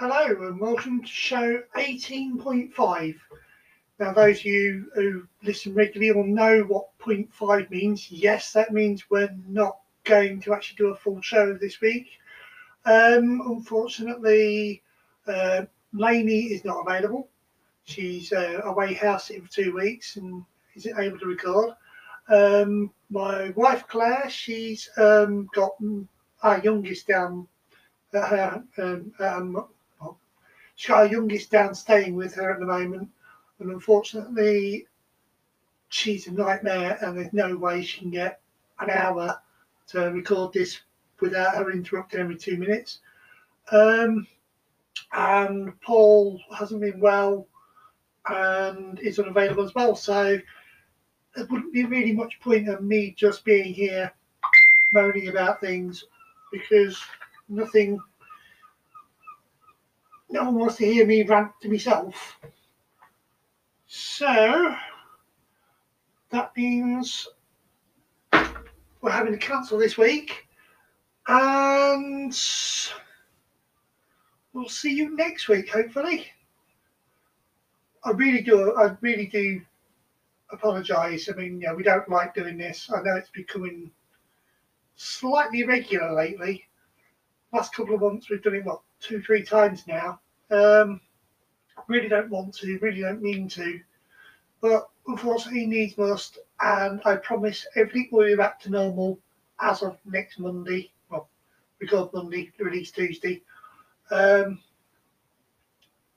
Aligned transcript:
Hello 0.00 0.48
and 0.48 0.58
welcome 0.58 1.02
to 1.02 1.06
show 1.06 1.62
18.5. 1.76 3.16
Now, 3.98 4.14
those 4.14 4.38
of 4.38 4.44
you 4.46 4.90
who 4.94 5.28
listen 5.42 5.74
regularly 5.74 6.10
will 6.10 6.24
know 6.24 6.62
what 6.62 6.98
0.5 7.00 7.68
means. 7.68 8.10
Yes, 8.10 8.50
that 8.54 8.72
means 8.72 9.10
we're 9.10 9.36
not 9.46 9.76
going 10.04 10.40
to 10.40 10.54
actually 10.54 10.76
do 10.78 10.88
a 10.88 10.96
full 10.96 11.20
show 11.20 11.52
this 11.52 11.82
week. 11.82 12.06
Um, 12.86 13.42
unfortunately, 13.44 14.82
uh, 15.26 15.66
Lainey 15.92 16.44
is 16.44 16.64
not 16.64 16.86
available. 16.86 17.28
She's 17.84 18.32
uh, 18.32 18.62
away 18.64 18.94
house 18.94 19.26
sitting 19.26 19.44
for 19.44 19.52
two 19.52 19.74
weeks 19.74 20.16
and 20.16 20.42
isn't 20.76 20.98
able 20.98 21.18
to 21.18 21.26
record. 21.26 21.74
Um, 22.30 22.90
my 23.10 23.50
wife 23.50 23.86
Claire, 23.86 24.30
she's 24.30 24.88
um, 24.96 25.46
got 25.54 25.72
our 26.42 26.58
youngest 26.60 27.06
down 27.06 27.46
at 28.14 28.28
her 28.30 28.64
um, 29.18 29.66
our 30.88 31.06
youngest 31.06 31.50
down 31.50 31.74
staying 31.74 32.14
with 32.14 32.34
her 32.34 32.52
at 32.52 32.60
the 32.60 32.66
moment, 32.66 33.08
and 33.58 33.70
unfortunately, 33.70 34.86
she's 35.90 36.26
a 36.26 36.32
nightmare, 36.32 36.98
and 37.02 37.16
there's 37.16 37.32
no 37.32 37.56
way 37.56 37.82
she 37.82 38.00
can 38.00 38.10
get 38.10 38.40
an 38.78 38.88
hour 38.90 39.38
to 39.88 40.10
record 40.12 40.52
this 40.52 40.80
without 41.20 41.56
her 41.56 41.70
interrupting 41.70 42.20
every 42.20 42.36
two 42.36 42.56
minutes. 42.56 43.00
Um, 43.70 44.26
and 45.12 45.78
Paul 45.82 46.40
hasn't 46.56 46.80
been 46.80 47.00
well 47.00 47.46
and 48.28 48.98
is 49.00 49.18
unavailable 49.18 49.64
as 49.64 49.74
well, 49.74 49.94
so 49.94 50.38
there 51.34 51.46
wouldn't 51.46 51.72
be 51.72 51.84
really 51.84 52.12
much 52.12 52.40
point 52.40 52.68
in 52.68 52.88
me 52.88 53.14
just 53.16 53.44
being 53.44 53.74
here 53.74 54.12
moaning 54.92 55.28
about 55.28 55.60
things 55.60 56.04
because 56.52 57.00
nothing 57.48 58.00
no 60.30 60.44
one 60.44 60.54
wants 60.54 60.76
to 60.76 60.86
hear 60.86 61.06
me 61.06 61.22
rant 61.22 61.52
to 61.62 61.68
myself. 61.68 62.38
So 63.86 64.76
that 66.30 66.56
means 66.56 67.26
we're 69.00 69.10
having 69.10 69.32
to 69.32 69.38
cancel 69.38 69.78
this 69.78 69.98
week 69.98 70.46
and 71.26 72.32
we'll 74.52 74.68
see 74.68 74.94
you 74.94 75.16
next 75.16 75.48
week 75.48 75.68
hopefully. 75.70 76.26
I 78.04 78.12
really 78.12 78.42
do 78.42 78.74
I 78.76 78.96
really 79.00 79.26
do 79.26 79.60
apologise. 80.52 81.28
I 81.28 81.34
mean, 81.34 81.60
yeah, 81.60 81.74
we 81.74 81.82
don't 81.82 82.08
like 82.08 82.34
doing 82.34 82.56
this. 82.56 82.88
I 82.94 83.02
know 83.02 83.16
it's 83.16 83.30
becoming 83.30 83.90
slightly 84.96 85.64
regular 85.64 86.12
lately. 86.12 86.64
Last 87.52 87.74
couple 87.74 87.94
of 87.96 88.00
months 88.00 88.30
we've 88.30 88.42
done 88.42 88.54
it 88.54 88.64
what 88.64 88.80
two, 89.00 89.20
three 89.22 89.42
times 89.42 89.86
now. 89.86 90.20
Um, 90.50 91.00
really 91.86 92.08
don't 92.08 92.30
want 92.30 92.54
to, 92.54 92.78
really 92.78 93.02
don't 93.02 93.22
mean 93.22 93.48
to, 93.50 93.80
but 94.60 94.88
unfortunately 95.06 95.66
needs 95.66 95.96
must. 95.96 96.38
And 96.60 97.00
I 97.04 97.16
promise 97.16 97.66
everything 97.76 98.08
will 98.12 98.26
be 98.26 98.36
back 98.36 98.60
to 98.60 98.70
normal 98.70 99.18
as 99.60 99.82
of 99.82 99.98
next 100.04 100.38
Monday. 100.38 100.92
Well, 101.10 101.28
record 101.80 102.12
Monday, 102.12 102.52
release 102.58 102.90
Tuesday. 102.90 103.42
Um, 104.10 104.60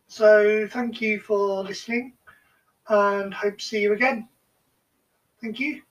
so 0.07 0.67
thank 0.67 1.01
you 1.01 1.19
for 1.19 1.63
listening 1.63 2.13
and 2.87 3.33
hope 3.33 3.57
to 3.57 3.65
see 3.65 3.81
you 3.81 3.93
again. 3.93 4.27
Thank 5.41 5.59
you. 5.59 5.81